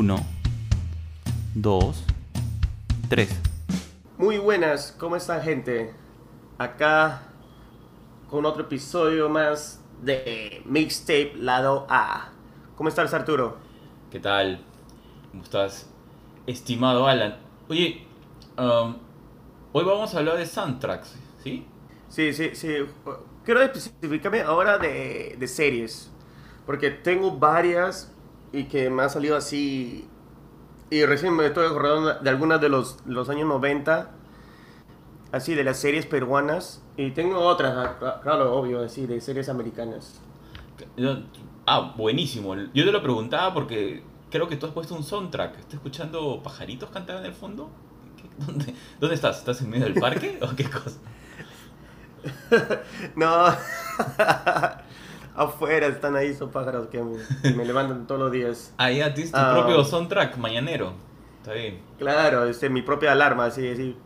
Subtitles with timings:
[0.00, 0.16] Uno,
[1.54, 2.02] dos,
[3.10, 3.38] tres.
[4.16, 5.92] Muy buenas, ¿cómo está gente?
[6.56, 7.24] Acá
[8.30, 12.30] con otro episodio más de Mixtape Lado A.
[12.76, 13.58] ¿Cómo estás Arturo?
[14.10, 14.64] ¿Qué tal?
[15.32, 15.86] ¿Cómo estás?
[16.46, 17.36] Estimado Alan.
[17.68, 18.06] Oye,
[18.56, 18.96] um,
[19.72, 21.66] hoy vamos a hablar de soundtracks, ¿sí?
[22.08, 22.68] Sí, sí, sí.
[23.44, 26.10] Quiero especificarme ahora de, de series.
[26.64, 28.10] Porque tengo varias
[28.52, 30.08] y que me ha salido así.
[30.90, 34.10] Y recién me estoy acordando de algunas de los, los años 90.
[35.32, 36.82] Así, de las series peruanas.
[36.96, 40.20] Y tengo otras, claro, obvio, así, de series americanas.
[41.66, 42.56] Ah, buenísimo.
[42.74, 45.58] Yo te lo preguntaba porque creo que tú has puesto un soundtrack.
[45.58, 47.70] ¿Estás escuchando pajaritos cantar en el fondo?
[48.16, 49.38] ¿Qué- ¿Dónde, dónde estás?
[49.38, 50.98] ¿Estás en medio del parque o qué cosa?
[53.16, 53.46] No.
[55.44, 58.74] Afuera están ahí esos pájaros que me, que me levantan todos los días.
[58.76, 59.52] Ah, ya tienes tu Ah.
[59.54, 60.92] propio soundtrack mañanero.
[61.40, 61.80] Está bien.
[61.98, 63.96] Claro, este, mi propia alarma, así, así.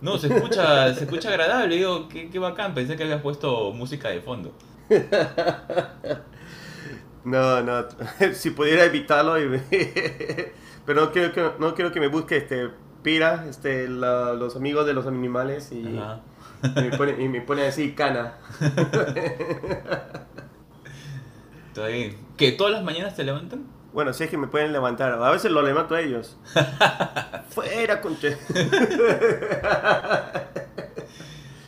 [0.00, 1.76] No, se escucha, se escucha agradable.
[1.76, 2.74] Digo, qué, qué bacán.
[2.74, 4.52] Pensé que habías puesto música de fondo.
[7.24, 7.84] No, no,
[8.34, 9.60] si pudiera evitarlo, y-
[10.86, 12.70] pero no quiero, que, no quiero que me busque este
[13.02, 16.20] Pira, este, la- los amigos de los animales y, Ajá.
[16.62, 18.34] Y me pone, y me pone así cana.
[21.68, 22.16] Está bien.
[22.36, 23.66] ¿Que todas las mañanas te levantan?
[23.92, 26.36] Bueno, si es que me pueden levantar, a veces lo levanto a ellos.
[27.50, 28.36] Fuera, conche.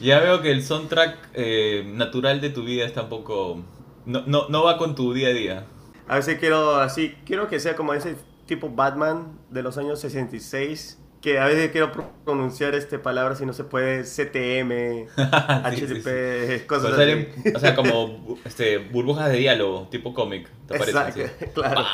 [0.00, 3.64] Ya veo que el soundtrack eh, natural de tu vida está un poco...
[4.06, 5.66] No, no, no va con tu día a día.
[6.06, 10.98] A veces quiero así, quiero que sea como ese tipo Batman de los años 66,
[11.32, 15.08] que a veces quiero pro- pronunciar este palabra si no se puede, CTM,
[15.74, 16.66] Sí, sí, HTTP, sí.
[16.66, 17.52] cosas Pero así.
[17.54, 20.48] o sea, como este, burbujas de diálogo, tipo cómic.
[20.66, 20.90] ¿Te parece?
[20.98, 21.52] Exacto, así?
[21.54, 21.84] claro.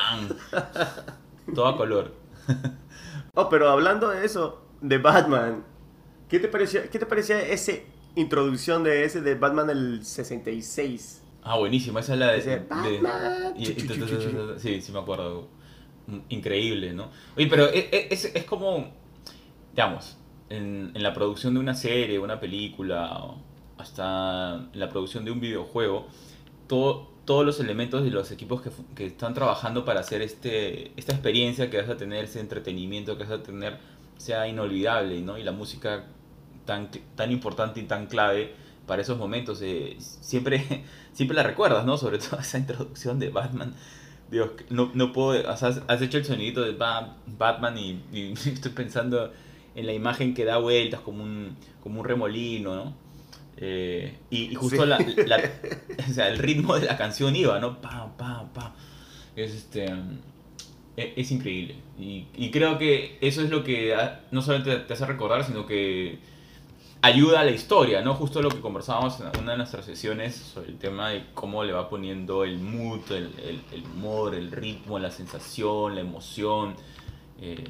[1.53, 2.13] Todo a color.
[3.33, 5.63] Oh, pero hablando de eso, de Batman,
[6.29, 7.73] ¿qué te parecía, qué te parecía esa
[8.15, 11.21] introducción de ese de Batman del 66?
[11.43, 11.99] Ah, buenísimo.
[11.99, 12.37] Esa es la de...
[12.39, 13.53] Ese, de- "Batman".
[13.57, 13.65] y-
[14.57, 15.47] sí, sí me acuerdo.
[16.07, 17.09] Mm, Increíble, ¿no?
[17.35, 18.91] Oye, pero e- e- es, es como,
[19.75, 20.17] digamos,
[20.49, 23.31] en, en la producción de una serie, una película,
[23.77, 26.07] hasta en la producción de un videojuego,
[26.67, 31.13] todo, todos los elementos de los equipos que, que están trabajando para hacer este, esta
[31.13, 33.79] experiencia que vas a tener, ese entretenimiento que vas a tener,
[34.17, 35.37] sea inolvidable, ¿no?
[35.37, 36.05] Y la música
[36.65, 38.53] tan, tan importante y tan clave
[38.87, 41.97] para esos momentos, eh, siempre, siempre la recuerdas, ¿no?
[41.97, 43.73] Sobre todo esa introducción de Batman.
[44.31, 48.01] Dios, no, no puedo, o sea, has, hecho el sonidito de Ba- Batman y
[48.33, 49.31] estoy pensando
[49.75, 52.93] en la imagen que da vueltas como un, como un remolino, ¿no?
[53.57, 54.87] Eh, y, y justo Sí.
[54.87, 55.51] la, la-
[56.09, 57.81] o sea, el ritmo de la canción iba, ¿no?
[57.81, 58.75] Pa, pa, pa.
[59.35, 59.85] Es, este,
[60.97, 61.75] e- es increíble.
[61.99, 65.65] Y, y creo que eso es lo que ah, no solamente te hace recordar, sino
[65.65, 66.19] que
[67.01, 68.13] ayuda a la historia, ¿no?
[68.15, 71.71] Justo lo que conversábamos en una de nuestras sesiones sobre el tema de cómo le
[71.71, 76.75] va poniendo el mood, el, el- el humor, el ritmo, la sensación, la emoción,
[77.41, 77.63] eh,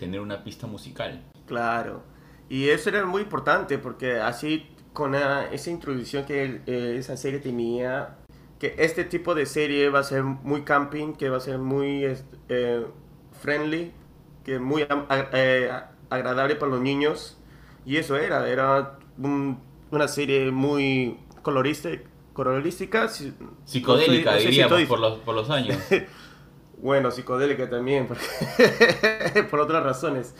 [0.00, 1.22] tener una pista musical.
[1.46, 2.02] Claro.
[2.48, 7.38] Y eso era muy importante porque así con ah, esa introducción que eh, esa serie
[7.38, 8.16] tenía,
[8.58, 12.04] que este tipo de serie va a ser muy camping, que va a ser muy
[12.48, 12.86] eh,
[13.40, 13.92] friendly,
[14.44, 14.86] que muy
[15.32, 15.70] eh,
[16.08, 17.38] agradable para los niños.
[17.86, 19.60] Y eso era, era un-
[19.90, 21.90] una serie muy colorista,
[22.32, 23.06] colorística.
[23.08, 23.32] si-
[23.64, 25.76] Psicodélica, no sé- no sé si diríamos, estoy- por los, por los años.
[26.82, 30.34] Bueno, psicodélica también, porque- por otras razones.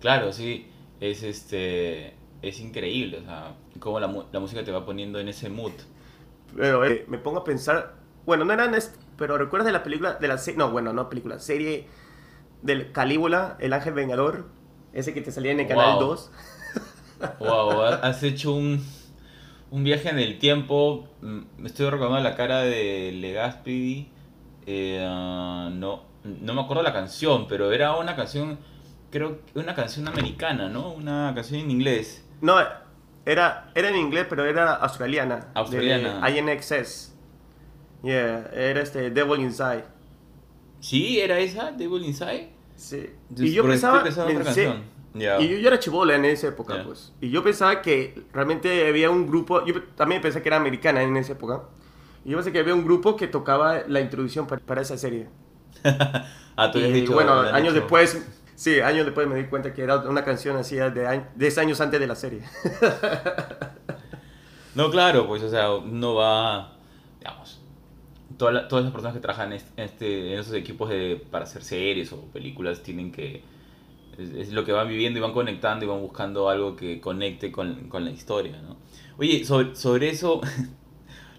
[0.00, 0.70] Claro, sí,
[1.00, 5.50] es este es increíble, o sea, cómo la, la música te va poniendo en ese
[5.50, 5.72] mood.
[6.56, 8.74] Pero eh, me pongo a pensar, bueno, no eran,
[9.18, 11.86] pero recuerdas de la película, de la serie, no, bueno, no película, serie
[12.62, 14.46] del Calígula, El Ángel Vengador,
[14.94, 16.00] ese que te salía en el Canal Wow.
[16.08, 16.30] 2.
[17.38, 18.82] Wow, ha- has hecho un,
[19.70, 21.06] un viaje en el tiempo.
[21.20, 24.10] Mm, Me estoy recordando la cara de Legazpi.
[24.66, 28.58] Eh, ah, no, no me acuerdo la canción, pero era una canción
[29.10, 30.92] creo que una canción americana, ¿no?
[30.92, 32.24] Una canción en inglés.
[32.40, 32.56] No,
[33.26, 35.48] era, era en inglés, pero era australiana.
[35.54, 36.20] Australiana.
[36.20, 37.14] De INXS.
[38.02, 39.84] Yeah, era este Devil Inside.
[40.80, 41.20] ¿Sí?
[41.20, 41.72] ¿Era esa?
[41.72, 42.50] ¿Devil Inside?
[42.76, 43.10] Sí.
[43.28, 44.84] Entonces, y yo pensaba, pensando en otra canción.
[45.12, 47.12] Y yo, yo era chibola en esa época, pues.
[47.20, 51.16] Y yo pensaba que realmente había un grupo, yo también pensé que era americana en
[51.16, 51.64] esa época.
[52.24, 55.28] Y yo pensé que había un grupo que tocaba la introducción para, para esa serie.
[56.56, 57.12] ah, tú y dicho.
[57.14, 60.76] bueno, años dicho- después, sí, años después me di cuenta que era una canción así
[60.76, 62.42] de, año- 10 años antes de la serie.
[64.74, 66.76] No, claro, pues, o sea, no va.
[67.18, 67.60] Digamos.
[68.38, 71.62] toda la- todas las personas que trabajan en este, en esos equipos de, para hacer
[71.64, 73.44] series o películas tienen que.
[74.18, 77.52] Es, es lo que van viviendo y van conectando y van buscando algo que conecte
[77.52, 78.78] con, con la historia, ¿no?
[79.18, 80.40] Oye, sobre, sobre eso,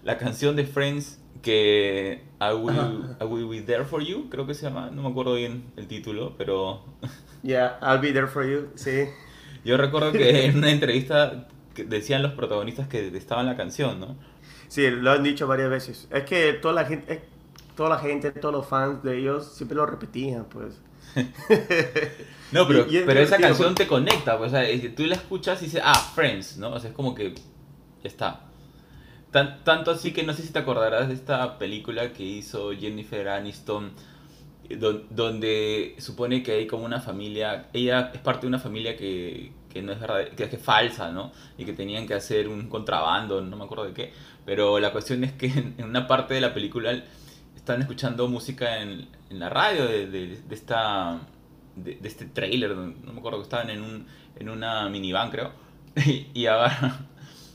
[0.02, 4.54] la canción de Friends que I will, I will be there for you, creo que
[4.54, 6.84] se llama, no me acuerdo bien el título, pero
[7.42, 9.06] Yeah, I'll be there for you, sí.
[9.64, 14.16] yo recuerdo que en una entrevista decían los protagonistas que estaban la canción, ¿no?
[14.68, 16.08] Sí, lo han dicho varias veces.
[16.10, 17.22] Es que toda la gente,
[17.76, 20.80] toda la gente, todos los fans de ellos siempre lo repetían, pues.
[22.52, 25.04] No, pero, Y- y es pero esa canción porque- te conecta, pues, o sea, tú
[25.06, 26.70] la escuchas y dices, ah, Friends, ¿no?
[26.72, 27.40] O sea, es como que ya
[28.04, 28.46] está.
[29.32, 33.28] Tan- tanto así que no sé si te acordarás de esta película que hizo Jennifer
[33.28, 33.92] Aniston,
[34.78, 39.52] don- donde supone que hay como una familia, ella es parte de una familia que,
[39.70, 41.32] que no es verdad, que es falsa, ¿no?
[41.58, 44.12] Y que tenían que hacer un contrabando, no me acuerdo de qué,
[44.46, 46.92] pero la cuestión es que en, en una parte de la película
[47.56, 51.20] están escuchando música en, en la radio de, de- de esta
[51.76, 54.06] de, de este trailer, no me acuerdo que estaban en un
[54.36, 55.52] en una minivan creo
[56.06, 57.08] y, y agarran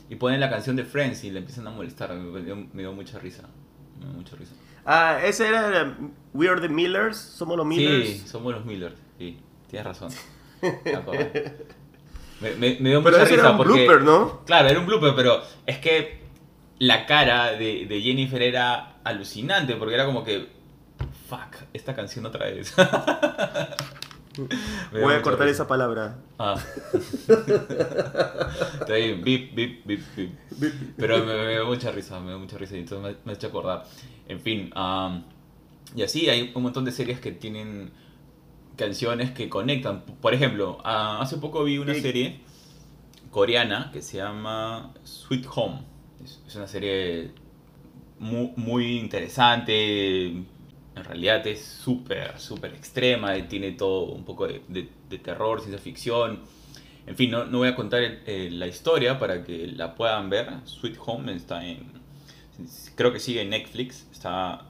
[0.08, 2.92] y ponen la canción de Friends y le empiezan a molestar, me dio, me dio
[2.92, 3.42] mucha risa,
[3.98, 4.52] me dio mucha risa.
[4.86, 8.08] Ah, ese era um, We Are the Millers, somos los Millers.
[8.08, 9.38] Sí, somos los Miller, sí,
[9.68, 10.10] tienes razón.
[10.84, 11.56] Me acordé.
[12.40, 14.44] Me, me- me dio Pero mucha ese risa era un porque blooper, ¿no?
[14.46, 16.20] Claro, era un blooper, pero es que
[16.78, 20.48] la cara de, de Jennifer era alucinante, porque era como que,
[21.28, 22.72] fuck, esta canción otra vez.
[24.92, 26.18] Voy a cortar esa palabra.
[26.38, 26.56] Ah.
[28.80, 30.32] Está bien, bip, bip, bip, bip.
[30.96, 33.34] Pero me, me dio mucha risa, me dio mucha risa y entonces me, me ha
[33.34, 33.84] hecho acordar.
[34.28, 35.24] En fin, am,
[35.94, 37.90] y así hay un montón de series que tienen
[38.76, 40.02] canciones que conectan.
[40.02, 42.40] Por ejemplo, ah, hace poco vi una serie
[43.30, 45.80] coreana que se llama Sweet Home.
[46.24, 47.32] Es, es una serie
[48.18, 50.44] muy, muy interesante.
[50.98, 53.34] En realidad es súper, súper extrema.
[53.48, 54.88] Tiene todo un poco de,
[55.22, 56.40] terror, ciencia ficción.
[57.06, 60.48] En fin, no, no voy a contar la historia para que la puedan ver.
[60.64, 61.86] Sweet Home está en.
[62.96, 64.06] Creo que sigue en Netflix.
[64.12, 64.66] Está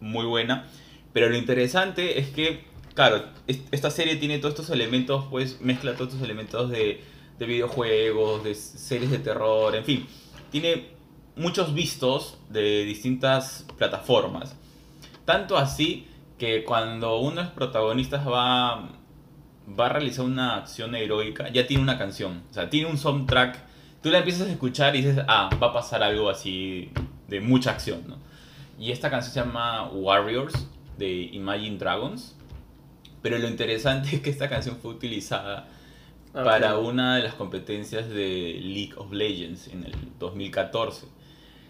[0.00, 0.66] muy buena.
[1.12, 2.64] Pero lo interesante es que,
[2.94, 7.02] claro, es- esta serie tiene todos estos elementos, pues mezcla todos estos elementos de,
[7.38, 10.06] de videojuegos, de series de terror, en fin.
[10.50, 10.86] Tiene
[11.36, 14.56] muchos vistos de distintas plataformas.
[15.24, 16.06] Tanto así
[16.38, 18.90] que cuando uno de los protagonistas va,
[19.78, 22.42] va a realizar una acción heroica, ya tiene una canción.
[22.50, 23.58] O sea, tiene un soundtrack.
[24.02, 26.90] Tú la empiezas a escuchar y dices, ah, va a pasar algo así
[27.28, 28.18] de mucha acción, ¿no?
[28.78, 30.68] Y esta canción se llama Warriors
[30.98, 32.36] de Imagine Dragons.
[33.22, 35.68] Pero lo interesante es que esta canción fue utilizada
[36.36, 41.06] Ah, para una de las competencias de League of Legends en el 2014.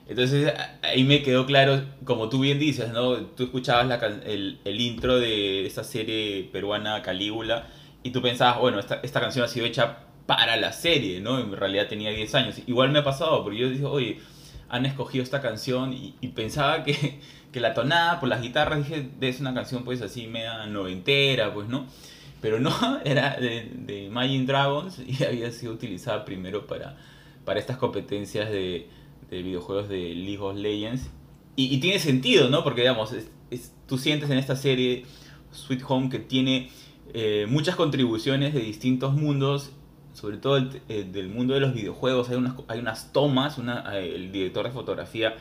[0.06, 3.16] Entonces ahí me quedó claro, como tú bien dices, ¿no?
[3.16, 3.96] Tú escuchabas la
[4.26, 7.68] el, el intro de esta serie peruana Calígula
[8.02, 11.38] y tú pensabas, bueno, esta, esta canción ha sido hecha para la serie, ¿no?
[11.38, 12.56] En realidad tenía 10 años.
[12.66, 14.20] Igual me ha pasado, porque yo dije, oye,
[14.68, 17.20] han escogido esta canción y, y pensaba que,
[17.52, 21.68] que la tonada por las guitarras, dije, es una canción pues así media noventera, pues,
[21.68, 21.87] ¿no?
[22.42, 22.73] Pero no,
[23.06, 26.96] era de, de Imagine Dragons y había sido utilizada primero para,
[27.46, 28.88] para estas competencias de,
[29.35, 31.11] de videojuegos de League of Legends.
[31.57, 32.64] Y, tiene sentido, ¿no?
[32.64, 35.05] Porque, digamos, es- es- tú sientes en esta serie
[35.53, 36.71] Sweet Home que tiene
[37.12, 39.71] eh, muchas contribuciones de distintos mundos,
[40.14, 42.29] sobre todo eh, del mundo de los videojuegos.
[42.29, 45.37] Hay unas, hay unas tomas, una, eh, el director de fotografía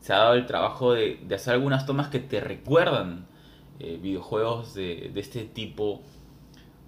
[0.00, 3.26] se ha dado el trabajo de, hacer algunas tomas que te recuerdan
[3.80, 6.02] eh, videojuegos de, de este tipo.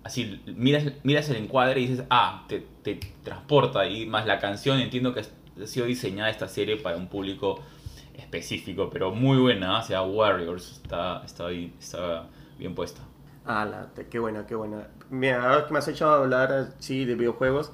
[0.05, 3.88] Así, miras, miras el encuadre y dices, ah, te, te transporta.
[3.88, 5.21] Y más la canción, entiendo que
[5.63, 7.61] ha sido diseñada esta serie para un público
[8.15, 9.77] específico, pero muy buena.
[9.79, 9.81] ¿eh?
[9.81, 12.27] O sea, Warriors está, está, bien, está
[12.59, 13.01] bien puesta.
[13.45, 14.89] Ah, qué buena, qué buena.
[15.11, 17.71] Mira, ahora que me has hecho hablar así de videojuegos,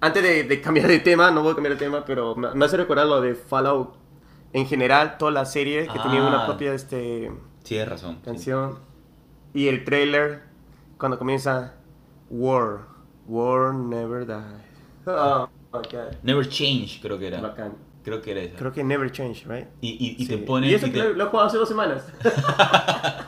[0.00, 2.64] antes de, de cambiar de tema, no voy a cambiar de tema, pero me, me
[2.64, 3.94] hace recordar lo de Fallout
[4.52, 6.46] en general, toda la serie que tenía una Ah.
[6.46, 7.30] propia este,
[7.62, 8.16] Tienes razón.
[8.16, 8.22] sí.
[8.24, 8.78] canción
[9.54, 10.42] y el trailer
[10.98, 11.74] cuando comienza
[12.30, 12.86] War,
[13.26, 14.34] War Never Die.
[15.06, 15.48] Oh,
[16.22, 17.40] Never Change, creo que era.
[17.40, 17.74] Bacán.
[18.02, 18.56] Creo que era esa.
[18.56, 19.66] Creo que Never Change, right?
[19.80, 20.28] Y, y, y Sí.
[20.28, 20.70] te ponen.
[20.70, 22.02] Y eso y que te- lo, he jugado hace dos semanas.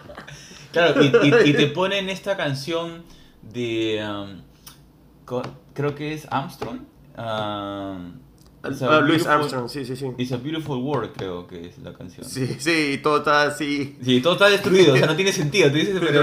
[0.73, 3.03] Claro, y, y- y te ponen esta canción
[3.43, 4.03] de.
[4.03, 4.41] um,
[5.27, 5.43] co-
[5.75, 6.79] creo que es Armstrong.
[7.19, 8.23] Um,
[8.65, 10.07] a Ah, Louis Beautiful- Armstrong, sí, sí, sí.
[10.19, 12.25] It's a Beautiful World, creo que es la canción.
[12.25, 13.99] Sí, sí, todo está así.
[14.03, 15.69] Sí, todo está destruido, o sea, no tiene sentido.
[15.69, 16.23] Tú dices, pero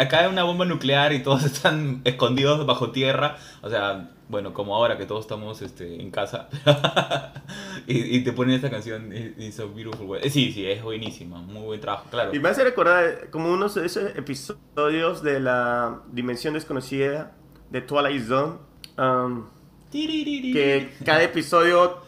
[0.00, 3.38] acá hay una bomba nuclear y todos están escondidos bajo tierra.
[3.62, 6.48] O sea, bueno, como ahora que todos estamos este, en casa.
[7.86, 10.24] y, y te ponen esta canción, It's a Beautiful World.
[10.24, 12.32] Eh, Sí, sí, es buenísima, muy buen trabajo, claro.
[12.32, 17.32] Y me hace recordar como unos de esos episodios de la Dimensión Desconocida
[17.70, 18.52] de Twilight Zone.
[18.98, 19.46] um,
[19.90, 21.98] que cada episodio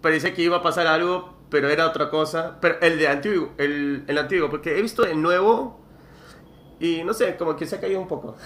[0.00, 2.58] parecía que iba a pasar algo, pero era otra cosa.
[2.60, 5.80] Pero el de antiguo, el, el antiguo, porque he visto el nuevo
[6.80, 8.36] y no sé, como que se ha caído un poco.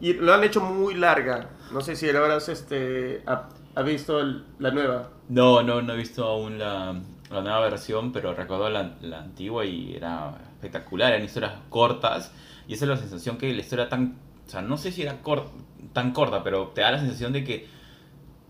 [0.00, 1.50] Y lo han hecho muy larga.
[1.72, 4.20] No sé si ahora este, ha, visto
[4.58, 5.10] la nueva.
[5.28, 6.94] No, no, no he visto aún la,
[7.30, 12.32] la nueva versión, pero recuerdo la, la antigua y era espectacular, eran historias cortas
[12.68, 15.20] y esa es la sensación que la historia tan, o sea, no sé si era
[15.22, 15.50] cor-
[15.92, 17.66] tan corta, pero te da la sensación de que,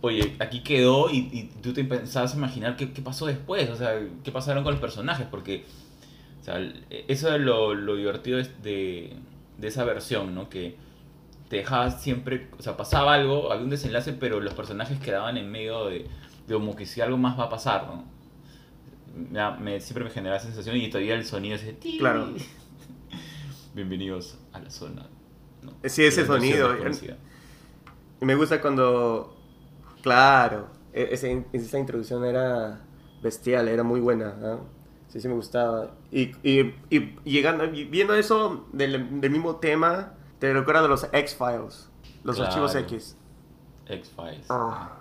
[0.00, 3.76] oye, aquí quedó y, y tú te empezabas a imaginar qué, qué pasó después, o
[3.76, 5.64] sea, qué pasaron con los personajes, porque,
[6.40, 6.58] o sea,
[7.08, 9.14] eso es lo, lo divertido de,
[9.62, 10.48] de, esa versión, ¿no?
[10.50, 10.76] Que
[11.48, 15.50] te dejaba siempre, o sea, pasaba algo, había un desenlace, pero los personajes quedaban en
[15.50, 16.06] medio de,
[16.46, 18.04] de como que si algo más va a pasar, ¿no?
[19.14, 21.76] Me, me- siempre me genera esa sensación y todavía el sonido ese...
[21.98, 22.28] Claro.
[23.74, 25.08] Bienvenidos a la zona.
[25.62, 25.72] ¿no?
[25.88, 26.74] Sí, ese sonido.
[28.20, 29.36] Y me gusta cuando.
[30.02, 32.80] Claro, e- esa, esa introducción era
[33.22, 34.34] bestial, era muy buena.
[34.42, 34.58] ¿ah?
[35.12, 35.90] Sí, sí me gustaba.
[36.10, 41.04] Y, y, y llegando, y viendo eso del, del mismo tema, te recuerda de los
[41.12, 41.90] X-Files,
[42.24, 42.48] los Claro.
[42.48, 43.16] archivos X.
[43.86, 44.46] X-Files.
[44.48, 44.92] Ah.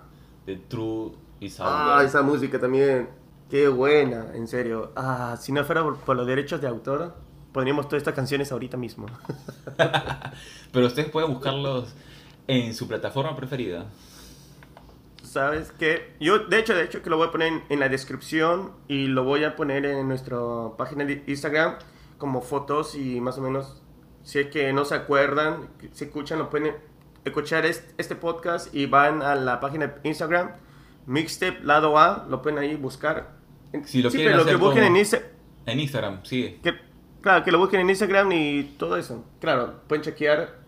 [0.44, 3.08] The True is out Ah, esa música también.
[3.48, 4.92] Qué buena, en serio.
[4.96, 7.14] Ah, si no fuera por, por los derechos de autor,
[7.52, 9.06] pondríamos todas estas canciones ahorita mismo.
[10.72, 11.94] Pero ustedes pueden buscarlos
[12.46, 13.86] en su plataforma preferida.
[15.32, 16.12] ¿Sabes qué?
[16.20, 19.06] Yo, de hecho, de hecho, que lo voy a poner en, en la descripción y
[19.06, 20.36] lo voy a poner en nuestra
[20.76, 21.76] página de Instagram
[22.18, 23.82] como fotos y más o menos,
[24.22, 26.74] si es que no se acuerdan, si escuchan, lo pueden
[27.24, 30.50] escuchar este, este podcast y van a la página de Instagram,
[31.06, 33.30] Mixtape Lado A, lo pueden ahí buscar.
[33.86, 35.30] Si lo sí, quieren pero lo que busquen en Instagram.
[35.64, 36.60] En Instagram, sí.
[36.62, 36.74] Que,
[37.22, 39.24] claro, que lo busquen en Instagram y todo eso.
[39.40, 40.58] Claro, pueden chequear.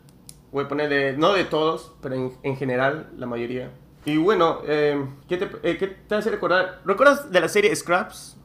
[0.53, 3.71] Voy a poner de, no de todos, pero en, en general, la mayoría.
[4.05, 6.83] Y bueno, eh, ¿qué, te, eh, ¿qué te hace recordar?
[6.85, 8.37] ¿Recuerdas de la serie Scraps?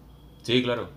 [0.41, 0.89] Sí, claro.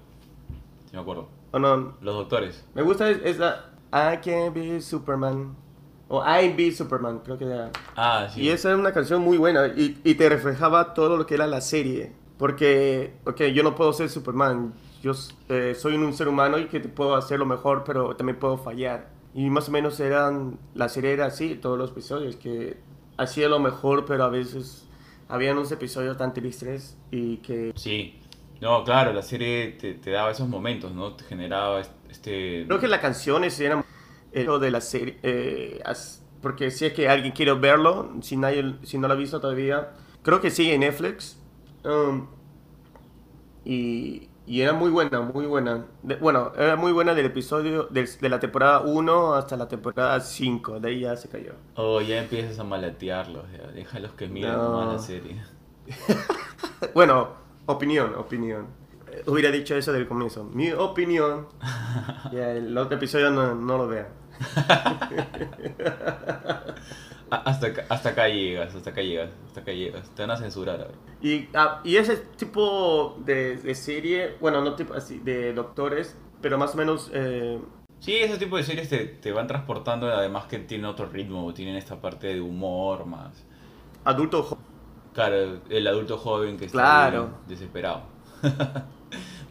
[0.86, 1.28] Sí, me acuerdo.
[1.50, 1.96] ¿O no?
[2.00, 2.64] Los doctores.
[2.74, 5.56] Me gusta es, es la I Can Be Superman.
[6.08, 7.70] O I Be Superman, creo que era.
[7.96, 8.42] Ah, sí.
[8.42, 11.46] Y esa era una canción muy buena y, y te reflejaba todo lo que era
[11.46, 12.12] la serie.
[12.38, 14.74] Porque, ok, yo no puedo ser Superman.
[15.02, 15.12] Yo
[15.48, 18.58] eh, soy un ser humano y que te puedo hacer lo mejor, pero también puedo
[18.58, 19.10] fallar.
[19.34, 22.78] Y más o menos eran, la serie era así, todos los episodios, que
[23.16, 24.86] hacía lo mejor, pero a veces
[25.28, 27.72] habían unos episodios tan tristes y que...
[27.76, 28.18] Sí.
[28.60, 31.14] No, claro, la serie te, te daba esos momentos, ¿no?
[31.14, 32.64] Te generaba est- este...
[32.66, 33.84] Creo que las canciones eran
[34.32, 35.82] lo de la serie, eh,
[36.40, 39.90] porque si es que alguien quiere verlo, si, nadie, si no lo ha visto todavía,
[40.22, 41.38] creo que sigue en Netflix.
[41.84, 42.26] Um,
[43.64, 45.86] y, y era muy buena, muy buena.
[46.02, 50.80] De- bueno, era muy buena del episodio, de, la temporada 1 hasta la temporada 5,
[50.80, 51.52] de ahí ya se cayó.
[51.76, 53.68] Oh, ya empiezas a malatearlos, ya.
[53.72, 54.62] Déjalos que miren No.
[54.70, 55.42] nomás la serie.
[56.94, 57.28] Bueno,
[57.66, 58.66] opinión, opinión.
[59.26, 60.44] Hubiera dicho eso del comienzo.
[60.44, 61.48] Mi opinión.
[62.32, 64.08] Y el otro episodio no, no lo vean.
[67.30, 70.10] Hasta acá, hasta acá llegas, hasta acá llegas, hasta acá llegas.
[70.10, 70.94] Te van a censurar ahora.
[71.22, 76.58] Y, ah, y ese tipo de, de serie, bueno, no tipo así, de doctores, pero
[76.58, 77.58] más o menos, eh,
[78.00, 81.76] Sí, ese tipo de series te, te van transportando, además que tienen otro ritmo, tienen
[81.76, 83.44] esta parte de humor más.
[84.04, 84.58] adulto jo-
[85.14, 87.20] Claro, el adulto joven que está Claro.
[87.22, 88.02] bien desesperado.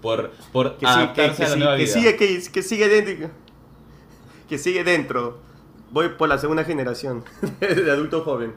[0.01, 1.93] por por que, sí- que, adaptarse que a la sí- nueva que vida.
[1.93, 3.29] sigue, que, que sigue dentro.
[4.49, 5.39] Que sigue dentro.
[5.91, 7.23] Voy por la segunda generación
[7.59, 8.53] de adulto joven.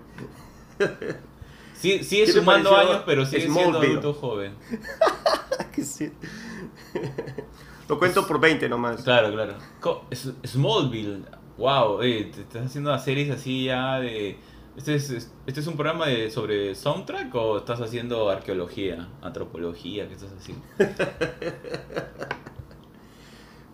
[1.75, 4.55] Sí, sigue ¿Qué te sumando años, pero sigue siendo adulto joven.
[5.75, 6.11] Que sí.
[7.89, 9.03] Lo cuento por 20 nomás.
[9.03, 9.55] Claro, claro.
[10.47, 11.25] Smallville,
[11.59, 14.39] wow, eh, te estás haciendo una series así ya de...
[14.77, 20.09] ¿Este es, es- ¿Este es un programa de, sobre soundtrack o estás haciendo arqueología, antropología?
[20.09, 20.65] ¿Qué estás haciendo?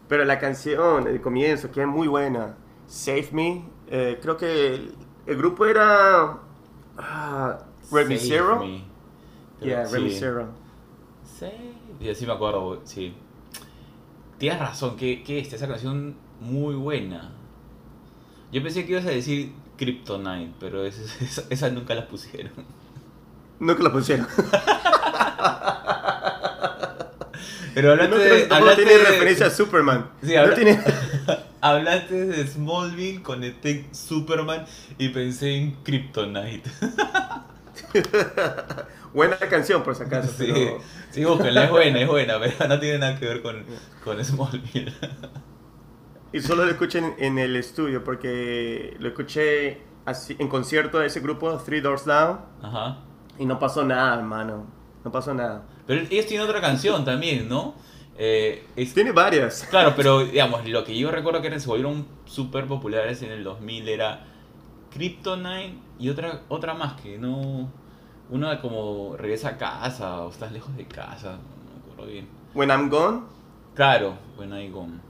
[0.08, 2.56] Pero la canción, el comienzo, que es muy buena.
[2.86, 4.94] Save Me, Eh, creo que el,
[5.26, 6.38] el grupo era.
[6.98, 8.58] ah, Save Zero.
[8.60, 8.84] Me.
[9.60, 10.16] Yeah, Remy sí.
[10.20, 10.48] Zero.
[11.24, 11.46] Sí,
[12.00, 13.14] y así me acuerdo, sí.
[14.38, 17.32] Tienes razón, que, que esta, esa canción muy buena.
[18.52, 22.52] Yo pensé que ibas a decir Kryptonite, pero esa, esa, esa nunca la pusieron.
[23.58, 24.26] Nunca lo pusieron.
[27.74, 28.46] Pero hablaste no, de.
[28.50, 30.10] hablaste tiene de- referencia a Superman.
[30.22, 30.80] Sí, no habla- tiene...
[31.60, 34.66] hablaste de Smallville, conecté Superman
[34.98, 36.68] y pensé en Kryptonite.
[39.14, 40.28] Buena canción, por si acaso.
[40.36, 43.64] Sí, pero- sí, búsquenla, es buena, es buena, pero no tiene nada que ver con,
[44.04, 44.92] con Smallville.
[46.32, 51.06] Y solo lo escuché en, en el estudio porque lo escuché así, en concierto de
[51.06, 52.98] ese grupo, Three Doors Down, Ajá.
[53.38, 54.66] y no pasó nada, hermano.
[55.04, 55.64] No pasó nada.
[55.86, 57.74] Pero ellos tienen otra canción también, ¿no?
[58.16, 59.66] Eh, es- Tiene varias.
[59.70, 63.88] Claro, pero digamos, lo que yo recuerdo que se volvieron súper populares en el 2000
[63.88, 64.24] era
[64.90, 67.70] Kryptonite y otra, otra más que no...
[68.28, 72.28] Una como regresa a casa o estás lejos de casa, no me acuerdo bien.
[72.54, 73.22] When I'm Gone,
[73.74, 75.00] Claro, When I Gone.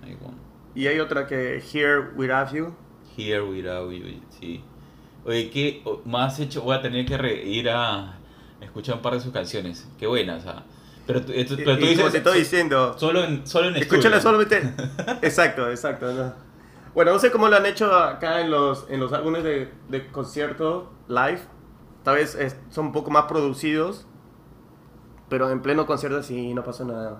[0.00, 0.34] When I Gone.
[0.74, 2.74] Y hay otra que Here Without You.
[3.16, 4.62] Here Without You, sí.
[5.24, 6.62] Oye, ¿qué o- más hecho?
[6.62, 8.18] Voy a tener que re- ir a
[8.60, 9.88] escuchar un par de sus canciones.
[9.98, 10.64] Qué buenas, ah.
[11.06, 12.12] Pero, tú- tú- pero tú y, y como dices...
[12.12, 14.62] te estoy diciendo, Solo en, solo en escúchala solamente.
[15.22, 16.12] exacto, exacto.
[16.12, 16.32] ¿no?
[16.94, 20.06] Bueno, no sé cómo lo han hecho acá en los, en los álbumes de, de
[20.08, 21.40] concierto live.
[22.02, 24.06] Tal vez es- son un poco más producidos.
[25.28, 27.18] Pero en pleno concierto sí no pasó nada.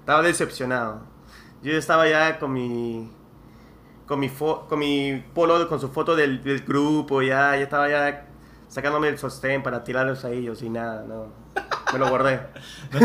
[0.00, 1.02] Estaba decepcionado.
[1.62, 3.10] Yo estaba ya con mi.
[4.06, 7.88] Con mi, fo- con mi polo, con su foto del, del grupo, ya, ya estaba
[7.88, 8.26] ya
[8.68, 11.26] sacándome el sostén para tirarlos a ellos y nada, no.
[11.92, 12.40] Me lo guardé.
[12.92, 13.00] No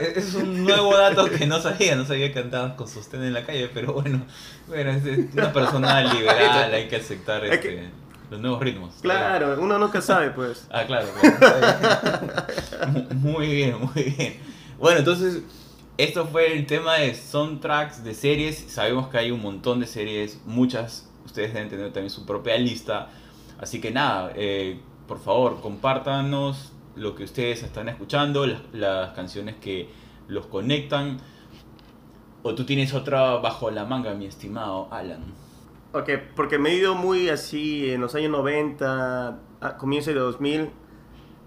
[0.00, 3.32] E-, es un nuevo dato que no sabía, no sabía que andabas con sostén en
[3.34, 4.22] la calle, pero bueno,
[4.66, 7.90] bueno es una persona liberal, hay que aceptar Es que- este,
[8.30, 8.94] los nuevos ritmos.
[9.00, 10.66] Claro, uno nunca sabe, pues.
[10.70, 11.06] Ah, claro.
[11.38, 12.26] claro.
[12.92, 14.36] Mu- muy bien, muy bien.
[14.78, 15.42] Bueno, entonces,
[15.98, 18.56] esto fue el tema de soundtracks de series.
[18.68, 21.10] Sabemos que hay un montón de series, muchas.
[21.26, 23.10] Ustedes deben tener también su propia lista.
[23.58, 29.90] Así que nada, eh, por favor, compártanos lo que ustedes están escuchando, las, canciones que
[30.28, 31.18] los conectan.
[32.42, 35.34] O tú tienes otra bajo la manga, mi estimado Alan.
[35.92, 40.70] Ok, porque me he ido muy así en los años 90, a comienzo de 2000.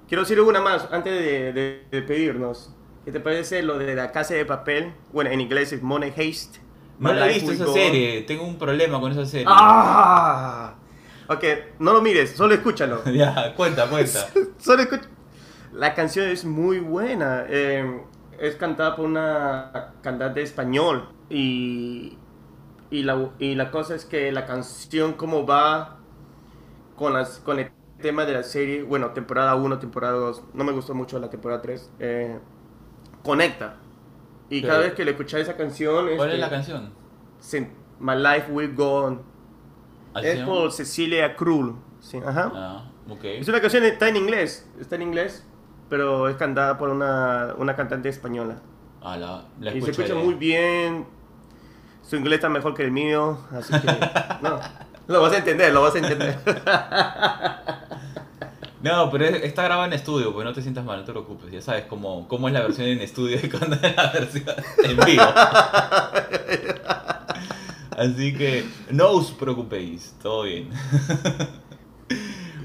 [0.07, 2.75] Quiero decir una más antes de, de- de pedirnos.
[3.05, 4.93] ¿Qué te parece lo de la casa de papel?
[5.11, 6.59] Bueno, en inglés es Money Haste.
[6.99, 9.45] No la he visto esa serie, tengo un problema con esa serie.
[9.49, 10.75] ¡Ah!
[11.27, 11.43] Ok,
[11.79, 13.01] no lo mires, solo escúchalo.
[13.13, 14.27] Ya, cuenta, cuenta.
[14.59, 15.09] Solo escucha.
[15.71, 17.45] La canción es muy buena.
[17.49, 18.01] eh,
[18.39, 21.09] es cantada por una cantante español.
[21.29, 22.17] Y,
[22.89, 25.99] y, la, y la cosa es que la canción, como va
[26.95, 30.71] con, las, con el tema de la serie, bueno, temporada 1, temporada 2, no me
[30.71, 32.39] gustó mucho la temporada 3, eh,
[33.23, 33.75] conecta.
[34.49, 36.93] Y cada vez que le escuchas esa canción, ¿Cuál es este, la canción?
[37.39, 39.21] se- My Life Will Go On.
[40.13, 41.75] ¿Así Es por Cecilia Krull.
[42.01, 42.51] Sí, ajá.
[42.53, 42.91] Ah.
[43.23, 45.45] Es una canción, está en inglés, está en inglés,
[45.89, 48.61] pero es cantada por una, una cantante española.
[49.01, 51.05] Ah, la, la y se escucha muy bien,
[52.03, 53.87] su inglés está mejor que el mío, así que
[54.41, 54.59] no,
[55.07, 56.39] lo vas a entender, lo vas a entender.
[58.83, 61.51] No, pero es- está grabado en estudio, pues no te sientas mal, no te preocupes.
[61.51, 64.45] Ya sabes cómo, cómo es la versión en estudio y cuando es la versión
[64.83, 65.23] en vivo.
[67.97, 70.69] Así que no os preocupéis, todo bien.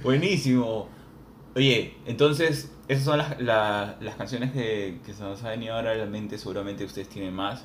[0.03, 0.89] Buenísimo.
[1.55, 5.93] Oye, entonces, esas son las, la- las canciones que, que se nos han venido ahora
[5.93, 6.39] a la mente.
[6.39, 7.65] Seguramente ustedes tienen más.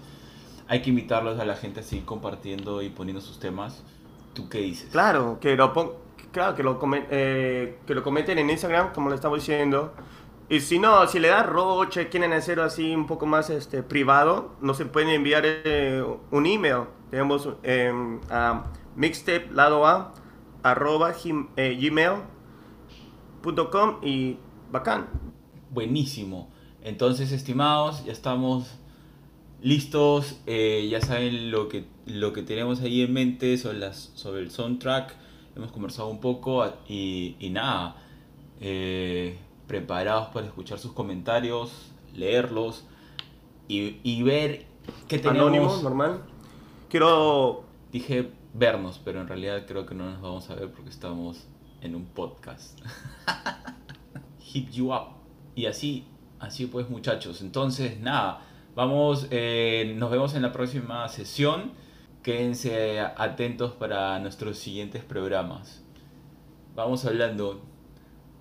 [0.68, 3.84] Hay que invitarlos a la gente a seguir compartiendo y poniendo sus temas.
[4.34, 4.90] ¿Tú qué dices?
[4.92, 5.92] Claro, que lo, pon-
[6.32, 9.94] claro, que lo, comen- eh, que lo comenten en Instagram, como le estaba diciendo.
[10.50, 14.56] Y si no, si le da roche, quieren hacerlo así un poco más este, privado,
[14.62, 16.84] nos se pueden enviar eh, un email.
[17.10, 17.94] Tenemos eh,
[18.30, 18.66] a
[18.96, 20.14] mixtape lado a
[20.64, 21.14] arroba
[21.56, 21.78] eh,
[23.44, 24.38] gmail.com y
[24.72, 25.08] bacán.
[25.70, 26.52] Buenísimo.
[26.82, 28.80] Entonces, estimados, ya estamos
[29.62, 30.42] listos.
[30.48, 34.52] eh, ya saben lo que, lo que tenemos ahí en mente sobre, las, sobre el
[34.52, 35.16] soundtrack.
[35.56, 37.96] Hemos conversado un poco y, y nada.
[38.60, 39.38] eh,
[39.68, 42.84] preparados para escuchar sus comentarios, leerlos
[43.68, 44.66] y, y ver
[45.08, 45.48] qué tenemos.
[45.48, 46.24] Anónimo, normal.
[46.90, 51.48] Quiero Dije vernos, pero en realidad creo que no nos vamos a ver porque estamos
[51.82, 52.80] en un podcast.
[54.40, 55.08] Hit you up.
[55.56, 56.06] Y así,
[56.40, 57.42] así pues muchachos.
[57.42, 58.42] Entonces, nada,
[58.76, 61.72] vamos, eh, nos vemos en la próxima sesión.
[62.24, 65.84] Quédense atentos para nuestros siguientes programas.
[66.76, 67.62] Vamos hablando.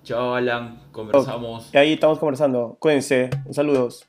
[0.03, 1.69] Chao Alan, conversamos.
[1.73, 2.77] Y ahí estamos conversando.
[2.79, 3.29] Cuídense.
[3.51, 4.07] Saludos.